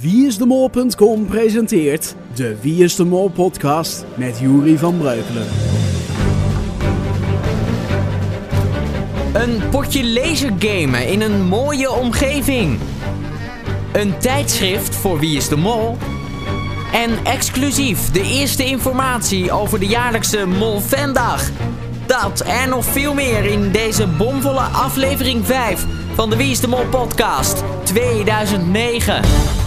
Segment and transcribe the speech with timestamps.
[0.00, 5.46] Wieisdemol.com presenteert de Wie is de Mol podcast met Juri van Breukelen.
[9.32, 12.78] Een potje lasergamen in een mooie omgeving.
[13.92, 15.96] Een tijdschrift voor Wie is de Mol.
[16.92, 20.80] En exclusief de eerste informatie over de jaarlijkse Mol.
[22.06, 26.68] Dat en nog veel meer in deze bomvolle aflevering 5 van de Wie is de
[26.68, 29.57] Mol podcast 2009.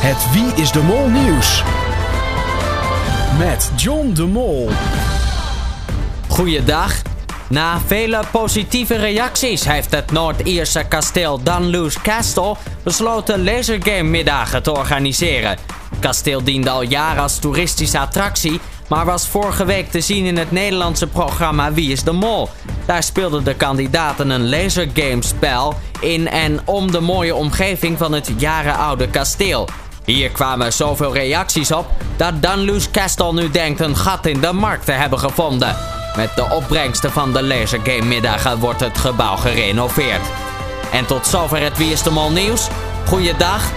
[0.00, 1.62] Het Wie is de Mol nieuws.
[3.38, 4.68] Met John de Mol.
[6.28, 6.92] Goeiedag.
[7.48, 15.50] Na vele positieve reacties heeft het Noord-Ierse kasteel Dunluce Castle besloten lasergame-middagen te organiseren.
[15.50, 20.36] Het kasteel diende al jaren als toeristische attractie, maar was vorige week te zien in
[20.36, 22.48] het Nederlandse programma Wie is de Mol.
[22.86, 29.08] Daar speelden de kandidaten een lasergamespel in en om de mooie omgeving van het jarenoude
[29.08, 29.68] kasteel.
[30.08, 34.84] Hier kwamen zoveel reacties op dat Dunluce Castle nu denkt een gat in de markt
[34.84, 35.76] te hebben gevonden.
[36.16, 40.20] Met de opbrengsten van de lasergame middagen wordt het gebouw gerenoveerd.
[40.92, 42.68] En tot zover het Wie is de Mol nieuws.
[43.06, 43.70] Goeiedag.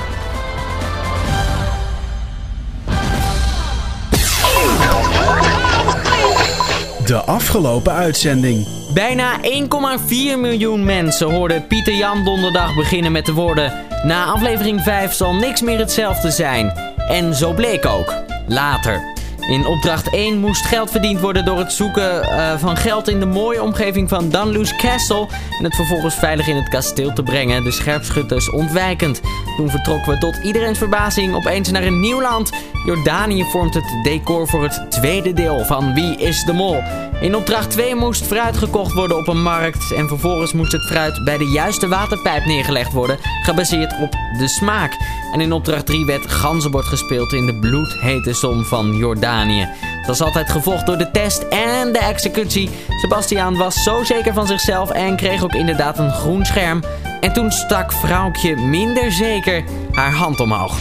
[7.06, 8.68] De afgelopen uitzending.
[8.94, 13.91] Bijna 1,4 miljoen mensen hoorden Pieter Jan donderdag beginnen met de woorden...
[14.04, 16.74] Na aflevering 5 zal niks meer hetzelfde zijn.
[17.08, 18.14] En zo bleek ook.
[18.48, 19.10] Later.
[19.50, 23.26] In opdracht 1 moest geld verdiend worden door het zoeken uh, van geld in de
[23.26, 27.72] mooie omgeving van Dunluce Castle en het vervolgens veilig in het kasteel te brengen, de
[27.72, 29.22] scherpschutters ontwijkend.
[29.58, 32.52] Toen vertrokken we tot iedereen's verbazing opeens naar een nieuw land.
[32.86, 36.84] Jordanië vormt het decor voor het tweede deel van Wie is de Mol.
[37.22, 41.24] In opdracht 2 moest fruit gekocht worden op een markt en vervolgens moest het fruit
[41.24, 44.98] bij de juiste waterpijp neergelegd worden, gebaseerd op de smaak.
[45.34, 49.68] En in opdracht 3 werd ganzenbord gespeeld in de bloedhete zon van Jordanië.
[49.82, 52.70] Het was altijd gevolgd door de test en de executie.
[53.02, 56.84] Sebastiaan was zo zeker van zichzelf en kreeg ook inderdaad een groen scherm.
[57.20, 60.78] En toen stak vrouwtje minder zeker haar hand omhoog.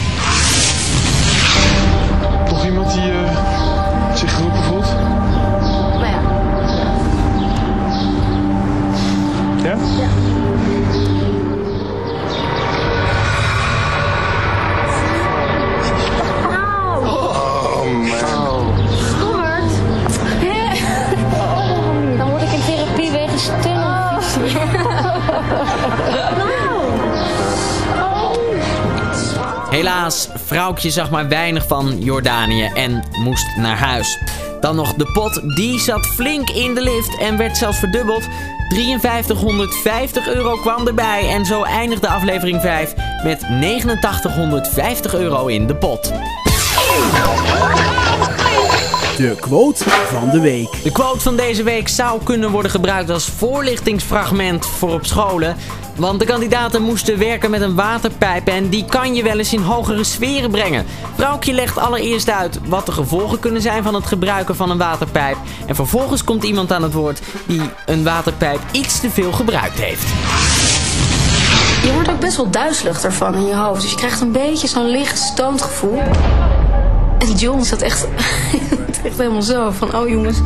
[2.47, 3.50] Toch iemand die uh,
[9.63, 9.75] Ja?
[9.99, 10.09] Ja.
[17.05, 18.73] Oh man.
[19.15, 19.71] Stommerd.
[22.17, 24.59] Dan word ik in therapie wegens tunnelvisie.
[26.37, 26.69] Nou.
[29.69, 34.19] Helaas, vrouwtje zag maar weinig van Jordanië en moest naar huis.
[34.61, 38.27] Dan nog de pot, die zat flink in de lift en werd zelfs verdubbeld.
[38.73, 42.93] 5350 euro kwam erbij en zo eindigde aflevering 5
[43.23, 46.11] met 8950 euro in de pot.
[49.17, 50.83] De quote van de week.
[50.83, 55.55] De quote van deze week zou kunnen worden gebruikt als voorlichtingsfragment voor op scholen.
[56.01, 59.61] Want de kandidaten moesten werken met een waterpijp en die kan je wel eens in
[59.61, 60.85] hogere sferen brengen.
[61.15, 65.37] Vrouwtje legt allereerst uit wat de gevolgen kunnen zijn van het gebruiken van een waterpijp.
[65.65, 70.03] En vervolgens komt iemand aan het woord die een waterpijp iets te veel gebruikt heeft.
[71.83, 73.81] Je wordt ook best wel duizelig ervan in je hoofd.
[73.81, 76.01] Dus je krijgt een beetje zo'n licht stoond gevoel.
[77.17, 78.07] En John zat echt,
[79.03, 79.95] echt helemaal zo van...
[79.95, 80.37] Oh jongens,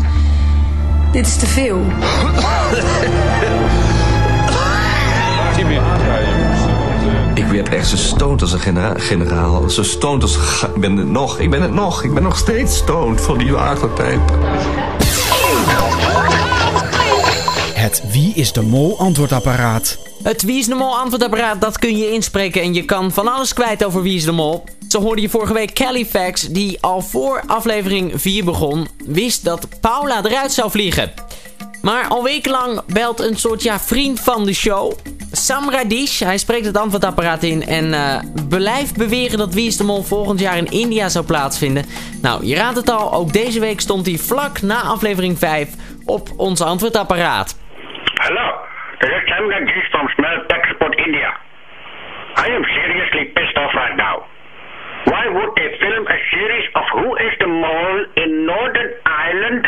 [1.11, 1.81] dit is te veel.
[7.55, 9.69] Ik werd echt zo stoned als een genera- generaal.
[9.69, 10.37] Zo stoned als...
[10.75, 11.39] Ik ben het nog.
[11.39, 12.03] Ik ben het nog.
[12.03, 14.21] Ik ben nog steeds stoned van die waterpijp.
[17.73, 19.97] Het Wie is de Mol antwoordapparaat.
[20.23, 23.53] Het Wie is de Mol antwoordapparaat, dat kun je inspreken en je kan van alles
[23.53, 24.63] kwijt over Wie is de Mol.
[24.87, 30.23] Zo hoorde je vorige week Califax, die al voor aflevering 4 begon, wist dat Paula
[30.23, 31.11] eruit zou vliegen.
[31.81, 34.93] Maar al wekenlang belt een soort ja, vriend van de show,
[35.35, 36.19] Sam Radish.
[36.19, 40.39] Hij spreekt het antwoordapparaat in en eh, blijft beweren dat Wie is de Mol volgend
[40.39, 41.83] jaar in India zou plaatsvinden.
[42.21, 45.69] Nou, je raadt het al, ook deze week stond hij vlak na aflevering 5
[46.05, 47.59] op ons antwoordapparaat.
[48.13, 48.47] Hello,
[48.99, 51.31] this is Sam Rajesh from Smell Support India.
[52.45, 54.15] I am seriously pissed off right now.
[55.05, 59.63] Why would they film a series of Who is the Mole in Northern Ireland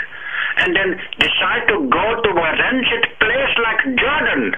[0.61, 4.55] and then decide to go to a rented place like Jordan?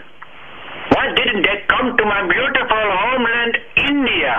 [0.99, 3.55] Why didn't they come to my beautiful homeland,
[3.87, 4.35] India?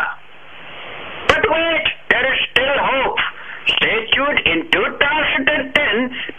[1.33, 3.17] But wait, there is still hope.
[3.81, 5.73] Stay tuned in 2010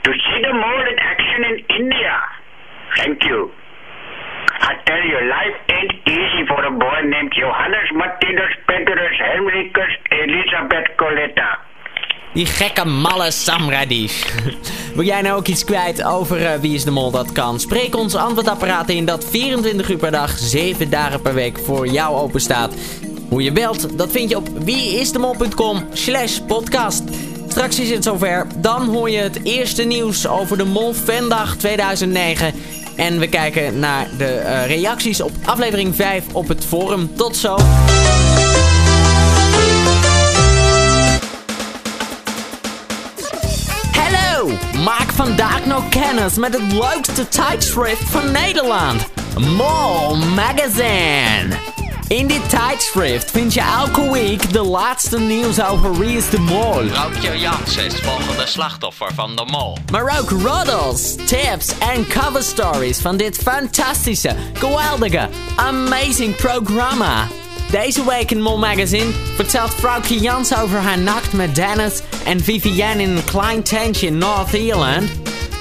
[0.06, 2.14] to see the mole in action in India.
[2.98, 3.50] Thank you.
[4.62, 11.71] well, your life ain't easy for a boy named Johannes Martinus Petrus Henricus Elisabeth Coletta.
[12.34, 14.24] Die gekke malle Samradish.
[14.96, 17.12] Wil jij nou ook iets kwijt over eh, Wie is de Mol?
[17.12, 17.60] Dat kan.
[17.60, 22.16] Spreek ons antwoordapparaat in dat 24 uur per dag, 7 dagen per week voor jou
[22.16, 22.74] open staat.
[23.30, 27.04] Hoe je belt, dat vind je op wieisdemol.com slash podcast.
[27.48, 28.48] Straks is het zover.
[28.58, 32.54] Dan hoor je het eerste nieuws over de Mol Vendag 2009.
[32.96, 37.16] En we kijken naar de eh, reacties op aflevering 5 op het forum.
[37.16, 37.58] Tot zo.
[44.84, 49.08] Maak vandaag nog kennis met het leukste tijdschrift van Nederland.
[49.38, 51.48] Mol Magazine.
[52.08, 56.74] In dit tijdschrift vind je elke week de laatste nieuws over Wie is de Mol.
[56.74, 59.78] Roukje Jansen is volgende slachtoffer van de mol.
[59.92, 67.28] Maar ook roddels, tips en cover stories van dit fantastische, geweldige, amazing programma.
[67.72, 73.02] Deze week in Mol Magazine vertelt vrouwtje Jans over haar nacht met Dennis en Vivienne
[73.02, 75.10] in een klein tentje in North-Ierland.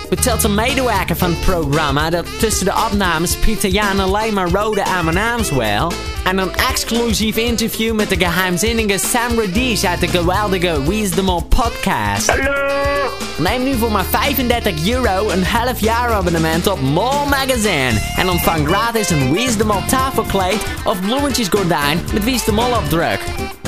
[0.09, 4.83] Vertelt een medewerker van het programma dat tussen de opnames Pieter Jan alleen maar rode
[5.13, 5.93] naams wel.
[6.25, 11.23] En een exclusief interview met de geheimzinnige Sam Radish uit de geweldige Wie is de
[11.23, 12.31] Mol podcast.
[12.31, 13.20] Hallo?
[13.41, 18.01] Neem nu voor maar 35 euro een half jaar abonnement op Mol Magazine.
[18.17, 23.21] En ontvang gratis een Wie is de Mol tafelkleed of bloemetjesgordijn met de Mol opdruk.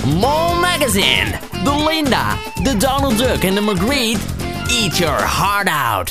[0.04, 1.30] Mol Magazine.
[1.64, 4.20] De Linda, de Donald Duck en de Magritte.
[4.68, 6.10] Eat your heart out.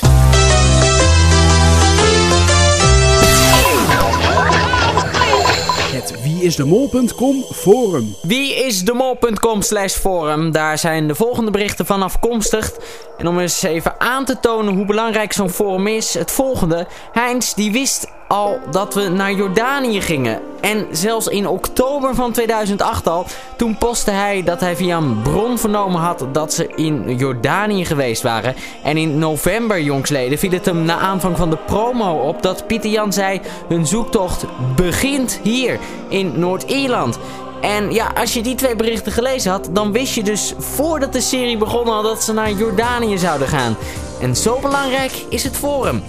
[5.91, 8.15] Het wieisdemol.com forum.
[8.21, 10.51] Wieisdemol.com slash forum.
[10.51, 12.71] Daar zijn de volgende berichten van afkomstig.
[13.17, 16.13] En om eens even aan te tonen hoe belangrijk zo'n forum is.
[16.13, 16.88] Het volgende.
[17.11, 20.39] Heinz die wist al dat we naar Jordanië gingen.
[20.61, 23.25] En zelfs in oktober van 2008 al.
[23.57, 28.21] Toen postte hij dat hij via een bron vernomen had dat ze in Jordanië geweest
[28.21, 28.55] waren.
[28.83, 32.89] En in november jongsleden viel het hem na aanvang van de promo op dat Pieter
[32.89, 33.41] Jan zei...
[33.67, 34.45] Hun zoektocht
[34.75, 37.19] begint hier in Noord-Ierland.
[37.61, 41.21] En ja, als je die twee berichten gelezen had, dan wist je dus voordat de
[41.21, 43.75] serie begonnen had dat ze naar Jordanië zouden gaan.
[44.21, 46.03] En zo belangrijk is het forum.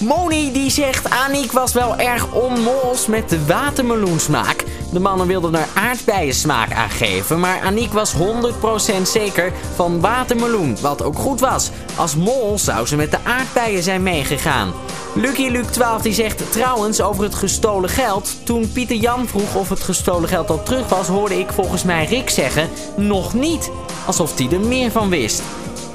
[0.00, 4.64] Moni die zegt Aniek was wel erg onmols met de watermeloensmaak.
[4.92, 11.02] De mannen wilden er aardbeiensmaak aan geven, maar Aniek was 100% zeker van watermeloen, wat
[11.02, 11.70] ook goed was.
[11.96, 14.72] Als mol zou ze met de aardbeien zijn meegegaan.
[15.14, 18.36] Lucky Luke 12 die zegt trouwens over het gestolen geld.
[18.44, 22.04] Toen Pieter Jan vroeg of het gestolen geld al terug was, hoorde ik volgens mij
[22.04, 23.70] Rick zeggen nog niet.
[24.06, 25.42] Alsof hij er meer van wist.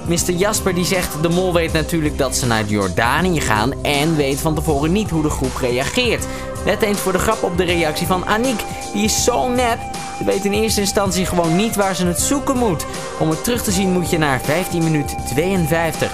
[0.07, 0.31] Mr.
[0.31, 4.55] Jasper die zegt de mol weet natuurlijk dat ze naar Jordanië gaan en weet van
[4.55, 6.25] tevoren niet hoe de groep reageert.
[6.65, 8.63] Let eens voor de grap op de reactie van Aniek.
[8.93, 9.79] Die is zo nep.
[10.17, 12.85] Ze weet in eerste instantie gewoon niet waar ze het zoeken moet.
[13.19, 16.11] Om het terug te zien moet je naar 15 minuten 52.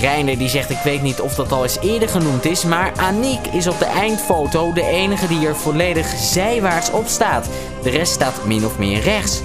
[0.00, 3.46] Reiner die zegt ik weet niet of dat al eens eerder genoemd is, maar Aniek
[3.46, 7.48] is op de eindfoto de enige die er volledig zijwaarts op staat.
[7.82, 9.42] De rest staat min of meer rechts.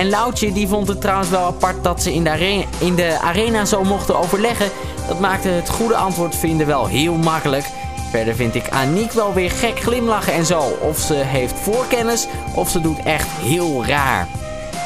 [0.00, 3.18] En Loutje die vond het trouwens wel apart dat ze in de, arena, in de
[3.20, 4.70] arena zo mochten overleggen.
[5.08, 7.64] Dat maakte het goede antwoord vinden wel heel makkelijk.
[8.10, 10.60] Verder vind ik Aniek wel weer gek glimlachen en zo.
[10.80, 14.28] Of ze heeft voorkennis of ze doet echt heel raar.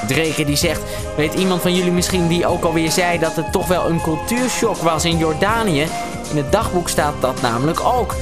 [0.06, 0.80] Dreken die zegt,
[1.16, 4.76] weet iemand van jullie misschien die ook alweer zei dat het toch wel een cultuurshock
[4.76, 5.87] was in Jordanië?
[6.30, 8.14] In het dagboek staat dat namelijk ook.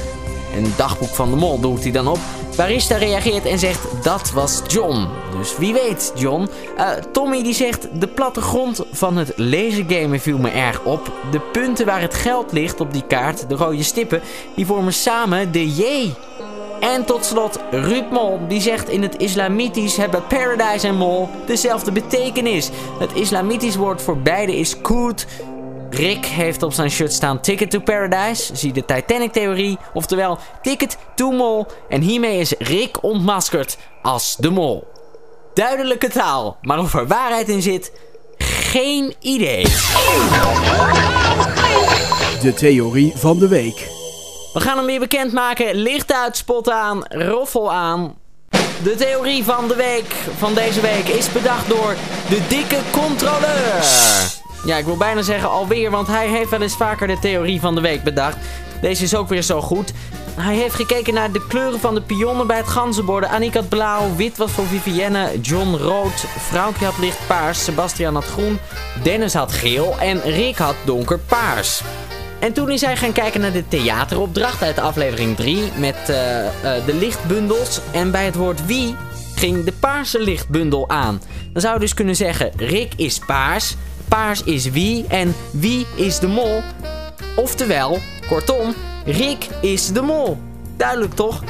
[0.56, 2.18] En het dagboek van de mol doet hij dan op.
[2.56, 5.06] Barista reageert en zegt dat was John.
[5.38, 6.48] Dus wie weet John.
[6.78, 11.12] Uh, Tommy die zegt de plattegrond van het lasergamen viel me erg op.
[11.30, 14.20] De punten waar het geld ligt op die kaart, de rode stippen,
[14.56, 16.12] die vormen samen de J.
[16.80, 21.92] En tot slot Ruud Mol, die zegt in het islamitisch hebben paradise en mol dezelfde
[21.92, 22.70] betekenis.
[22.98, 25.26] Het islamitisch woord voor beide is koet.
[25.94, 31.30] Rick heeft op zijn shirt staan Ticket to Paradise, zie de Titanic-theorie, oftewel Ticket to
[31.30, 31.66] Mol.
[31.88, 34.88] En hiermee is Rick ontmaskerd als de mol.
[35.54, 37.92] Duidelijke taal, maar of er waarheid in zit,
[38.38, 39.64] geen idee.
[42.42, 43.88] De theorie van de week.
[44.52, 45.74] We gaan hem weer bekendmaken.
[45.74, 48.14] Licht uit, spot aan, roffel aan.
[48.82, 51.96] De theorie van de week van deze week is bedacht door
[52.28, 54.40] de dikke controleur.
[54.64, 57.74] Ja, ik wil bijna zeggen alweer, want hij heeft wel eens vaker de theorie van
[57.74, 58.36] de week bedacht.
[58.80, 59.92] Deze is ook weer zo goed.
[60.34, 63.30] Hij heeft gekeken naar de kleuren van de pionnen bij het ganzenborden.
[63.30, 68.24] Annika had blauw, wit was voor Vivienne, John rood, Vrouwtje had licht paars, Sebastian had
[68.24, 68.58] groen,
[69.02, 71.82] Dennis had geel en Rick had donker paars.
[72.38, 76.86] En toen is hij gaan kijken naar de theateropdracht uit aflevering 3 met eh, eh,
[76.86, 77.80] de lichtbundels.
[77.90, 78.96] En bij het woord wie
[79.34, 81.22] ging de paarse lichtbundel aan.
[81.52, 83.76] Dan zou je dus kunnen zeggen, Rick is paars,
[84.12, 86.62] paars is wie en wie is de mol.
[87.36, 90.38] Oftewel, kortom, Rick is de mol.
[90.76, 91.42] Duidelijk toch?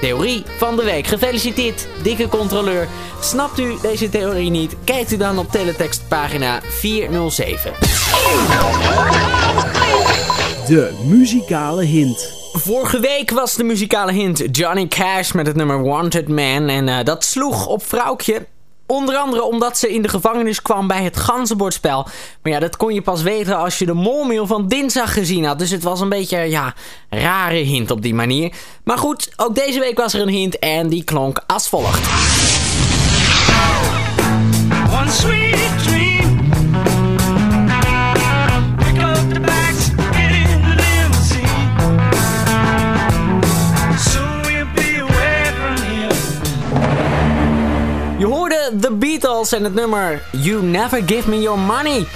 [0.00, 1.06] Theorie van de week.
[1.06, 2.88] Gefeliciteerd, dikke controleur.
[3.20, 4.76] Snapt u deze theorie niet?
[4.84, 7.72] Kijkt u dan op teletextpagina 407.
[10.66, 12.32] De muzikale hint.
[12.52, 16.68] Vorige week was de muzikale hint Johnny Cash met het nummer Wanted Man.
[16.68, 18.46] En eh, dat sloeg op vrouwtje.
[18.92, 22.06] Onder andere omdat ze in de gevangenis kwam bij het ganzenbordspel.
[22.42, 25.58] Maar ja, dat kon je pas weten als je de molmail van dinsdag gezien had.
[25.58, 26.74] Dus het was een beetje, ja,
[27.10, 28.52] rare hint op die manier.
[28.84, 32.61] Maar goed, ook deze week was er een hint en die klonk als volgt.
[49.52, 52.06] En het nummer You Never Give Me Your Money.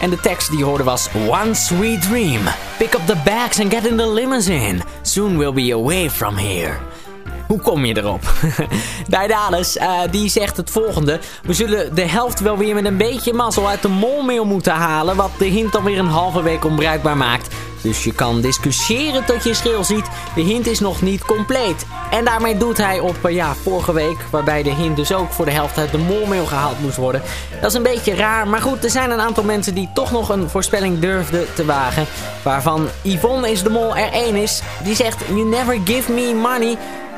[0.00, 2.40] En de tekst die hoorde was One Sweet Dream.
[2.78, 4.78] Pick up the bags and get in the limousine.
[5.02, 6.76] Soon we'll be away from here.
[7.46, 8.20] Hoe kom je erop?
[9.08, 11.20] Daedalus, eh die zegt het volgende.
[11.42, 15.16] We zullen de helft wel weer met een beetje mazzel uit de molmail moeten halen.
[15.16, 17.54] Wat de hint dan weer een halve week onbruikbaar maakt.
[17.86, 20.06] Dus je kan discussiëren tot je schil ziet.
[20.34, 21.86] De hint is nog niet compleet.
[22.10, 25.44] En daarmee doet hij op eh, ja, vorige week, waarbij de hint dus ook voor
[25.44, 27.22] de helft uit de molmail gehaald moest worden.
[27.60, 30.28] Dat is een beetje raar, maar goed, er zijn een aantal mensen die toch nog
[30.28, 32.06] een voorspelling durfden te wagen.
[32.42, 34.62] Waarvan Yvonne is de mol er één is.
[34.84, 36.76] Die zegt, you never give me money.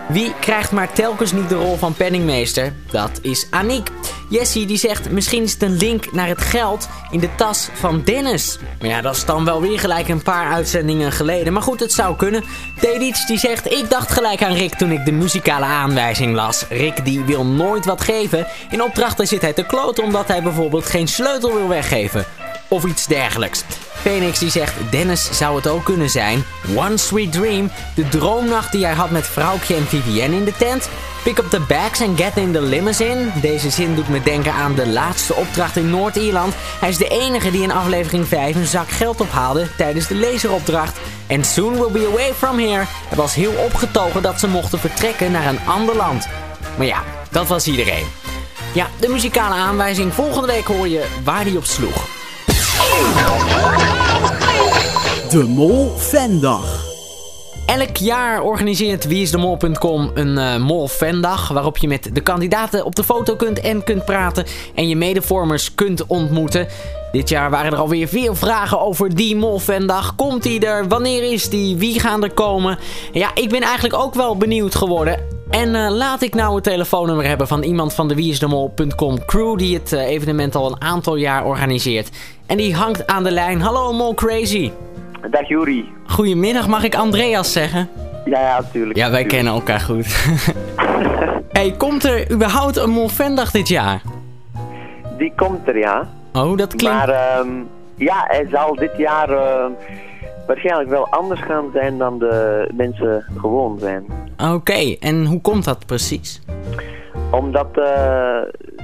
[0.09, 2.73] Wie krijgt maar telkens niet de rol van penningmeester?
[2.91, 3.91] Dat is Aniek.
[4.29, 8.03] Jessie die zegt misschien is het een link naar het geld in de tas van
[8.05, 8.59] Dennis.
[8.81, 11.53] Maar ja, dat is dan wel weer gelijk een paar uitzendingen geleden.
[11.53, 12.45] Maar goed, het zou kunnen.
[12.81, 16.65] Tedits die zegt ik dacht gelijk aan Rick toen ik de muzikale aanwijzing las.
[16.69, 18.47] Rick die wil nooit wat geven.
[18.71, 22.25] In opdrachten zit hij te kloten omdat hij bijvoorbeeld geen sleutel wil weggeven.
[22.69, 23.65] Of iets dergelijks.
[24.01, 26.45] Phoenix die zegt, Dennis zou het ook kunnen zijn.
[26.75, 30.89] One Sweet Dream, de droomnacht die hij had met Vrouwtje en Vivienne in de tent.
[31.23, 33.31] Pick up the bags and get in the limousine.
[33.41, 36.55] Deze zin doet me denken aan de laatste opdracht in Noord-Ierland.
[36.81, 40.99] Hij is de enige die in aflevering 5 een zak geld ophaalde tijdens de laseropdracht.
[41.31, 42.85] And soon we'll be away from here.
[43.09, 46.29] Hij was heel opgetogen dat ze mochten vertrekken naar een ander land.
[46.77, 48.07] Maar ja, dat was iedereen.
[48.75, 50.15] Ja, de muzikale aanwijzing.
[50.15, 52.18] Volgende week hoor je waar die op sloeg.
[55.31, 55.93] De Mol.
[57.67, 61.49] Elk jaar organiseert wieisdemol.com een eh mol-fandag...
[61.49, 64.45] waarop je met de kandidaten op de foto kunt en kunt praten...
[64.75, 66.67] en je medevormers kunt ontmoeten.
[67.13, 70.15] Dit jaar waren er alweer veel vragen over die mol-fandag.
[70.15, 70.89] Komt die er?
[70.89, 71.77] Wanneer is die?
[71.77, 72.79] Wie gaan er komen?
[73.13, 75.38] Ja, ik ben eigenlijk ook wel benieuwd geworden...
[75.51, 79.59] En eh, laat ik nou het telefoonnummer hebben van iemand van de wieisdemol.com crew...
[79.59, 82.11] die het eh, evenement al een aantal jaar organiseert.
[82.47, 83.61] En die hangt aan de lijn.
[83.61, 84.71] Hallo Mol Crazy.
[85.31, 85.89] Dag Juri.
[86.07, 87.89] Goedemiddag, mag ik Andreas zeggen?
[88.25, 88.97] Ja, ja, natuurlijk.
[88.97, 89.29] Ja, wij Tuurlijk.
[89.29, 90.07] kennen elkaar goed.
[91.59, 94.03] hey, komt er überhaupt een Molvendag dit jaar?
[95.19, 96.09] Die komt er, ja.
[96.33, 96.97] Oh, dat klinkt...
[96.97, 97.49] Maar ehm,
[97.95, 99.71] ja, hij zal dit jaar ehm,
[100.49, 104.07] waarschijnlijk wel anders gaan zijn dan de mensen gewoon zijn.
[104.55, 106.43] Oké, en hoe komt dat precies?
[107.31, 107.75] Omdat eh,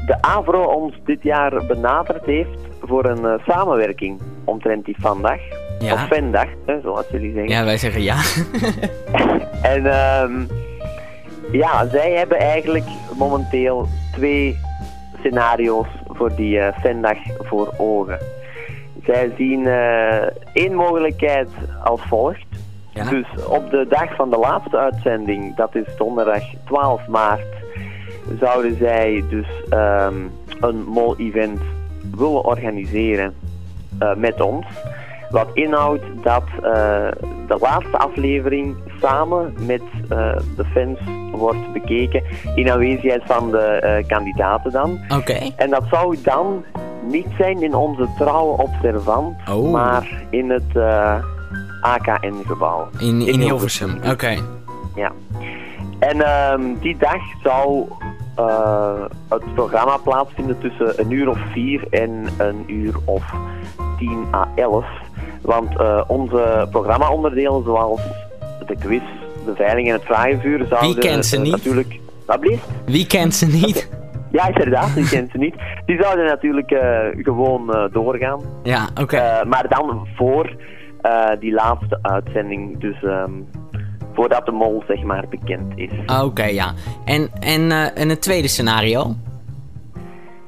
[0.07, 5.41] de AVRO ons dit jaar benaderd heeft voor een eh, samenwerking omtrent die vandaag.
[5.79, 5.93] Ja.
[5.93, 7.51] Of vandag, hè, zoals jullie zeggen.
[7.51, 8.17] Ja, wij zeggen ja.
[9.75, 10.45] En ehm,
[11.53, 12.87] ja, zij hebben eigenlijk
[13.19, 14.57] momenteel twee
[15.19, 18.19] scenario's voor die eh fandag voor ogen.
[19.07, 21.49] Zij zien eh, één mogelijkheid
[21.85, 22.47] als volgt.
[22.91, 23.11] Ja.
[23.11, 27.55] Dus op de dag van de laatste uitzending, dat is donderdag 12 maart,
[28.41, 30.15] zouden zij dus ehm,
[30.61, 31.61] een mol-event
[32.17, 33.35] willen organiseren
[33.99, 34.67] eh, met ons.
[35.31, 37.09] Wat inhoudt dat eh,
[37.47, 39.83] de laatste aflevering samen met
[40.57, 40.99] de fans
[41.33, 42.23] wordt bekeken
[42.55, 44.99] in aanwezigheid van de kandidaten dan.
[45.09, 45.39] Oké.
[45.57, 46.65] En dat zou dan
[47.07, 49.73] niet zijn in onze trouwe observant, Oh.
[49.73, 51.25] maar in het eh,
[51.81, 52.89] AKN-gebouw.
[52.99, 53.99] In, in Hilversum.
[54.11, 54.37] Oké.
[54.95, 55.13] Ja.
[55.99, 57.85] En ehm, die dag zou
[58.37, 63.25] eh, het programma plaatsvinden tussen een uur of vier en een uur of
[63.99, 64.87] tien à elf.
[65.43, 68.01] Want eh, onze programma-onderdelen zoals
[68.67, 69.03] de quiz,
[69.45, 71.51] de veiling en het vragenvuur zouden kent ze niet?
[71.53, 71.99] natuurlijk...
[72.27, 72.65] Wat blieft?
[72.87, 73.89] Wie kent ze niet?
[74.35, 75.55] Ja, inderdaad, die kent ze niet.
[75.87, 78.41] Die zouden natuurlijk eh, gewoon eh, doorgaan.
[78.63, 79.17] Ja, oké.
[79.17, 80.57] Eh, maar dan voor
[81.39, 82.81] die laatste uitzending.
[82.81, 83.33] Dus ehm,
[84.13, 85.91] voordat de mol zeg maar bekend is.
[86.07, 86.73] Ah, Oké, ja.
[87.05, 89.15] En, en, en het tweede scenario?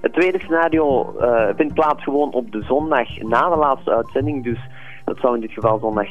[0.01, 1.15] Het tweede scenario
[1.57, 4.45] vindt plaats gewoon op de zondag na de laatste uitzending.
[4.45, 4.59] Dus
[5.05, 6.07] dat zou in dit geval zondag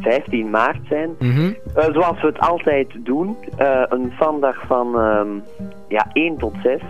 [0.00, 1.10] 15 maart zijn.
[1.18, 1.52] Mhm.
[1.92, 3.36] Zoals we het altijd doen.
[3.88, 5.28] een vandag van ehm,
[5.88, 6.80] ja, 1 tot 6.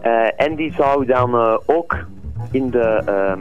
[0.00, 2.06] Eh, en die zou dan eh, ook
[2.50, 3.40] in de ehm,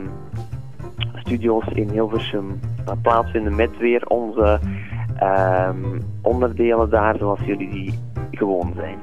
[1.15, 4.59] studio's in Hilversum eh, plaatsvinden met weer onze
[5.19, 7.99] ehm, onderdelen daar zoals jullie die
[8.31, 8.97] gewoon zijn.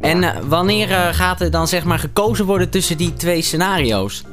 [0.00, 4.26] En wanneer gaat er dan zeg maar gekozen worden tussen die twee scenario's?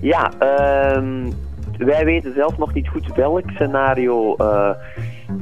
[0.00, 1.30] Ja, ehm,
[1.78, 4.36] wij weten zelf nog niet goed welk scenario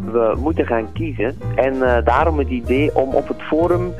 [0.04, 1.38] we moeten gaan kiezen.
[1.54, 3.94] En daarom het idee om op het forum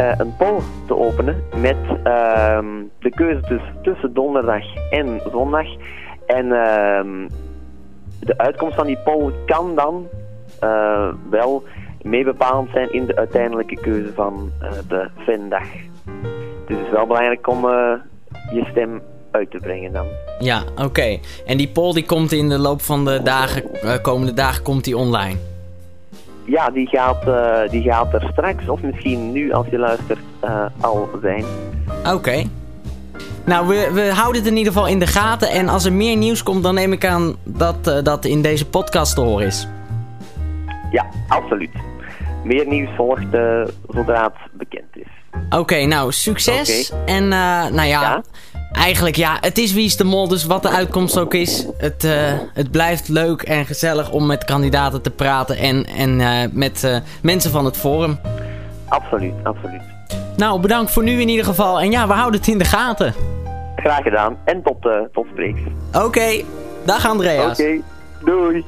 [0.00, 2.66] eh, een poll te openen met ehm,
[2.98, 5.66] de keuze dus tussen donderdag en zondag.
[6.26, 7.28] En ehm,
[8.20, 10.06] de uitkomst van die poll kan dan
[10.60, 11.62] eh, wel
[12.02, 15.68] meebepalend zijn in de uiteindelijke keuze van eh, de fandag.
[16.66, 17.60] Dus het is wel belangrijk om
[18.52, 20.06] je stem uit te brengen dan.
[20.38, 21.18] Ja, oké.
[21.46, 23.62] En die poll die komt in de loop van de dagen,
[24.02, 25.49] komende dagen komt die online.
[26.50, 30.64] Ja, die gaat, eh, die gaat er straks, of misschien nu als je luistert, eh,
[30.80, 31.44] al zijn.
[32.14, 32.42] Oké.
[33.44, 35.50] Nou, we, we houden het in ieder geval in de gaten.
[35.50, 38.66] En als er meer nieuws komt, dan neem ik aan dat eh, dat in deze
[38.66, 39.68] podcast te horen is.
[40.90, 41.70] Ja, absoluut.
[42.44, 43.26] Meer nieuws volgt
[43.88, 45.06] zodra het bekend is.
[45.50, 46.92] Oké, nou, succes.
[47.06, 48.22] En nou ja, Ja?
[48.80, 51.66] Eigenlijk ja, het is Wie is de Mol, dus wat de uitkomst ook is.
[51.76, 56.48] Het, eh, het blijft leuk en gezellig om met kandidaten te praten en, en eh,
[56.52, 58.18] met eh, mensen van het forum.
[58.88, 59.82] Absoluut, absoluut.
[60.36, 61.80] Nou, bedankt voor nu in ieder geval.
[61.80, 63.14] En ja, we houden het in de gaten.
[63.76, 65.60] Graag gedaan en tot, eh tot spreeks.
[65.92, 66.42] Oké,
[66.84, 67.60] dag Andreas.
[67.60, 67.80] Oké,
[68.24, 68.64] doei.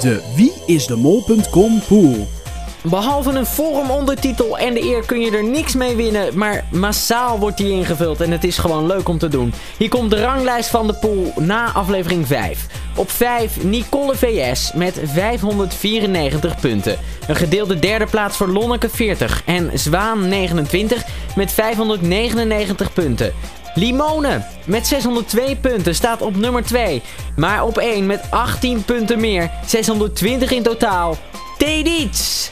[0.00, 2.39] De wieisdemol.com pool.
[2.82, 7.38] Behalve een forum ondertitel en de eer kun je er niks mee winnen, maar massaal
[7.38, 9.52] wordt die ingevuld en het is gewoon leuk om te doen.
[9.76, 12.66] Hier komt de ranglijst van de pool na aflevering 5.
[12.96, 16.98] Op 5 Nicole VS met 594 punten.
[17.28, 21.04] Een gedeelde derde plaats voor Lonneke 40 en Zwaan 29
[21.36, 23.32] met 599 punten.
[23.74, 27.02] Limone met 602 punten staat op nummer 2.
[27.36, 31.16] Maar op 1 met 18 punten meer, 620 in totaal.
[31.58, 32.50] Tedits!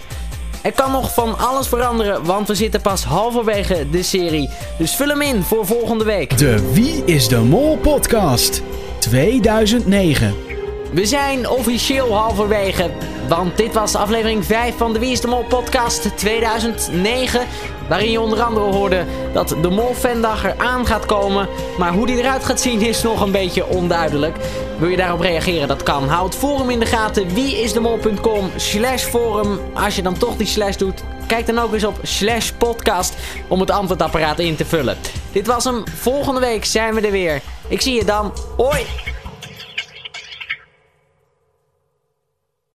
[0.69, 4.51] Er kan nog van alles veranderen, want we zitten pas halverwege de serie.
[4.79, 6.39] Dus vul hem in voor volgende week.
[6.39, 8.63] De Wie is de Mol podcast
[8.99, 10.48] 2009.
[10.93, 12.91] We zijn officieel halverwege,
[13.29, 17.47] want dit was aflevering 5 van de Wie is de Mol podcast 2009.
[17.89, 21.49] Waarin je onder andere hoorde dat de Mol Fandag eraan gaat komen.
[21.79, 24.37] Maar hoe die eruit gaat zien is nog een beetje onduidelijk.
[24.79, 25.69] Wil je daarop reageren?
[25.69, 26.09] Dat kan.
[26.09, 27.35] Houd forum in de gaten.
[27.35, 29.61] wieisdemol.com slash forum.
[29.75, 33.15] Als je dan toch die slash doet, kijk dan ook eens op slash podcast
[33.49, 34.97] om het antwoordapparaat in te vullen.
[35.33, 35.83] Dit was hem.
[35.95, 37.41] Volgende week zijn we er weer.
[37.69, 38.33] Ik zie je dan.
[38.57, 38.87] Hoi!